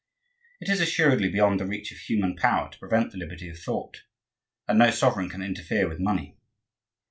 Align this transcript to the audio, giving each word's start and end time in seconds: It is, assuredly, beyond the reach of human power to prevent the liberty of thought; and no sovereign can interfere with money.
It 0.59 0.67
is, 0.67 0.81
assuredly, 0.81 1.29
beyond 1.29 1.59
the 1.59 1.67
reach 1.67 1.91
of 1.91 1.99
human 1.99 2.35
power 2.35 2.71
to 2.71 2.79
prevent 2.79 3.11
the 3.11 3.19
liberty 3.19 3.49
of 3.49 3.59
thought; 3.59 4.01
and 4.67 4.79
no 4.79 4.89
sovereign 4.89 5.29
can 5.29 5.43
interfere 5.43 5.87
with 5.87 5.99
money. 5.99 6.39